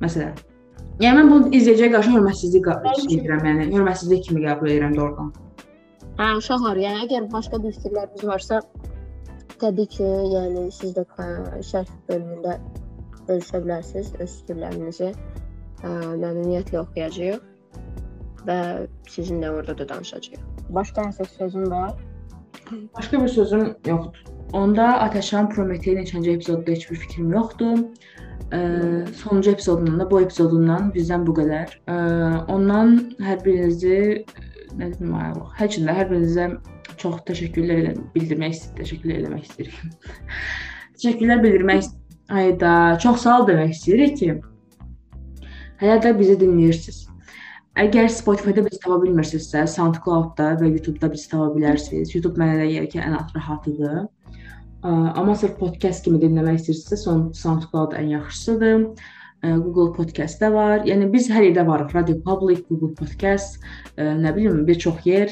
Məsələn. 0.03 0.48
Yəni 0.99 1.15
mən 1.15 1.29
bunu 1.31 1.53
izləyiciyə 1.55 1.91
qarşı 1.93 2.11
hörmətsizlik 2.11 2.65
şey 2.67 3.19
edirəm, 3.19 3.45
yəni 3.47 3.67
hörmətsizlik 3.71 4.25
kimi 4.27 4.41
qəbul 4.43 4.71
edirəm 4.73 4.97
doğrudan. 4.97 5.29
Hə, 6.19 6.25
uşaqlar, 6.41 6.79
yəni 6.83 7.05
əgər 7.05 7.29
başqa 7.31 7.59
bir 7.63 7.71
fikirləriniz 7.77 8.25
varsa, 8.27 8.59
təbii 9.61 9.87
ki, 9.93 10.09
yəni 10.33 10.65
siz 10.75 10.91
də 10.97 11.05
şərh 11.69 11.93
bölümündə 12.09 12.57
bölüşə 13.29 13.61
bilərsiniz 13.63 14.11
öz 14.19 14.35
fikirlərinizi. 14.41 15.13
Məmnuniyyətlə 15.85 16.81
oxuyacağıq 16.81 17.47
və 18.49 18.59
sizinlə 19.07 19.53
orada 19.55 19.77
da 19.79 19.89
danışacağıq. 19.93 20.43
Başqa 20.75 21.05
hansı 21.05 21.25
sözün 21.37 21.71
var? 21.71 21.95
Başqa 22.97 23.23
bir 23.23 23.27
sözüm 23.27 23.63
yoxdur. 23.85 24.23
Onda 24.53 24.85
Atəşan 25.07 25.47
Prometey 25.53 25.95
neçənci 25.95 26.35
epizodda 26.35 26.71
heç 26.71 26.89
bir 26.91 26.95
fikrim 27.05 27.31
yoxdur. 27.31 27.85
Ə, 28.49 28.59
sonuncu 29.19 29.53
epizodundan 29.53 29.99
da 30.01 30.07
bu 30.09 30.23
epizodundan 30.23 30.89
bizdən 30.95 31.25
bu 31.27 31.35
qədər. 31.37 31.75
Ə, 31.85 31.99
ondan 32.49 32.97
hər 33.21 33.43
birinizi 33.45 34.25
nə 34.79 34.89
dedim 34.89 35.13
ayaq. 35.19 35.53
Hər 35.59 35.71
içində 35.71 35.95
hər 35.97 36.09
birinizə 36.09 36.49
çox 36.99 37.21
təşəkkürlər 37.29 37.83
elə 37.83 37.95
bildirmək 38.15 38.57
istəyirəm, 38.57 38.81
təşəkkürlər 38.81 39.23
eləmək 39.23 39.47
istəyirəm. 39.49 39.95
təşəkkürlər 40.97 41.43
bildirmək 41.45 41.89
Ayda 42.29 42.97
çox 43.01 43.23
sağ 43.23 43.39
ol 43.39 43.45
demək 43.47 43.71
istəyirik 43.73 44.17
ki, 44.19 44.33
hələ 45.81 45.95
də 46.03 46.11
bizi 46.17 46.35
dinləyirsiniz. 46.37 46.99
Əgər 47.79 48.09
Spotify-da 48.13 48.61
bizi 48.67 48.77
tapa 48.83 48.99
bilmirsinizsə, 49.01 49.63
SoundCloud-da 49.73 50.51
və 50.59 50.69
YouTube-da 50.75 51.09
bizi 51.09 51.29
tapa 51.31 51.47
bilərsiniz. 51.55 52.11
YouTube 52.13 52.37
mənə 52.37 52.59
elə 52.59 52.67
gəlir 52.69 52.91
ki, 52.91 53.01
ən 53.01 53.17
rahatıdır. 53.33 54.03
Ə, 54.79 54.91
Amma 55.19 55.35
sırf 55.35 55.57
podkast 55.59 56.05
kimi 56.05 56.21
dinləmək 56.21 56.61
istəyirsinizsə, 56.61 56.99
son 57.03 57.23
SoundCloud 57.35 57.95
ən 57.99 58.13
yaxşısıdır. 58.15 58.85
Google 59.41 59.93
Podcast 59.95 60.41
da 60.41 60.49
var. 60.53 60.83
Yəni 60.87 61.07
biz 61.13 61.29
hər 61.31 61.45
yerdə 61.47 61.63
varıq. 61.67 61.93
Radio 61.95 62.17
Public, 62.25 62.65
Google 62.67 62.91
Podcast, 62.99 63.61
nə 63.97 64.33
bilim, 64.35 64.65
bir 64.67 64.79
çox 64.83 65.05
yer. 65.07 65.31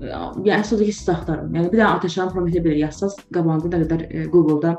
Yəni 0.00 0.54
əsasda 0.54 0.86
ki, 0.86 0.94
siz 0.94 1.10
axtarın. 1.12 1.50
Yəni 1.56 1.72
bir 1.72 1.80
dənə 1.82 1.90
Atəşan 1.98 2.30
Prometey 2.30 2.62
belə 2.64 2.78
yazsaz, 2.84 3.18
qabağında 3.34 3.72
nə 3.74 3.82
qədər 3.84 4.04
ə, 4.06 4.24
Google-da 4.32 4.76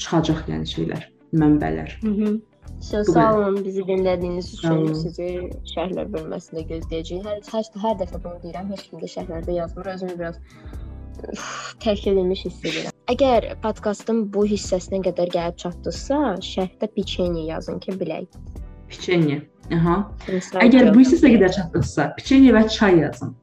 çıxacaq 0.00 0.48
yəni 0.50 0.72
şeylər, 0.72 1.08
mənbələr. 1.36 1.98
Mhm. 2.02 2.40
Bu 2.76 3.12
sağ 3.12 3.28
olun 3.34 3.62
bizi 3.64 3.82
dinlədiyiniz 3.88 4.48
üçün 4.56 4.82
sizi 4.94 5.28
şərhlər 5.72 6.10
bölməsində 6.12 6.64
gözləyəcəyik. 6.72 7.24
Hər, 7.24 7.38
hər, 7.52 7.70
hər 7.84 7.94
dəfə 8.02 8.20
bunu 8.24 8.42
deyirəm, 8.42 8.68
heç 8.74 8.88
kim 8.90 9.00
də 9.00 9.08
şərhlərdə 9.14 9.56
yazmır. 9.56 9.94
Özümü 9.94 10.18
biraz 10.18 10.40
tərk 11.82 12.06
edilmiş 12.10 12.44
hiss 12.46 12.62
edirəm. 12.64 12.94
Əgər 13.12 13.48
podkastın 13.62 14.24
bu 14.34 14.44
hissəsinə 14.50 15.02
qədər 15.06 15.32
gəlib 15.34 15.58
çatdısa, 15.62 16.20
şərhdə 16.44 16.88
piçeni 16.96 17.46
yazın 17.50 17.80
ki, 17.82 17.96
bilək. 18.00 18.26
Piçenye. 18.90 19.40
Aha. 19.74 19.96
Əgər 20.62 20.92
bu 20.94 21.02
hissəyə 21.02 21.34
qədər 21.36 21.54
çatdısa, 21.56 22.10
piçenye 22.18 22.54
və 22.54 22.66
çay 22.70 23.00
yazın. 23.02 23.34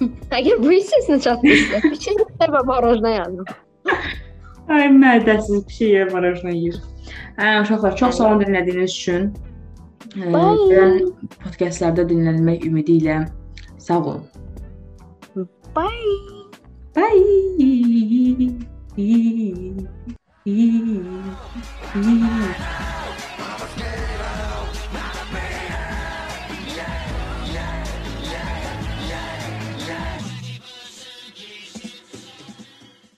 Əgər 0.38 0.62
bu 0.62 0.72
hissəsinə 0.72 1.20
çatdısa, 1.26 1.82
piçeni 1.92 2.26
və 2.40 2.64
marojna 2.68 3.16
yazın. 3.18 3.46
Ay 4.70 4.88
mədəsiz 4.94 5.64
bir 5.66 5.78
şey 5.78 6.04
marajna 6.12 6.54
yeyir. 6.54 6.80
Hə, 7.36 7.62
uşaqlar, 7.62 7.96
çox 7.96 8.20
sağ 8.20 8.28
olun 8.28 8.44
dinlədiyiniz 8.44 8.92
üçün. 8.94 9.30
Gələn 10.14 11.00
podkastlarda 11.42 12.04
dinlənmək 12.10 12.66
ümidi 12.68 13.00
ilə 13.00 13.24
sağ 13.78 13.98
olun. 14.00 14.24
Bye. 15.74 16.50
Bye. 16.94 17.50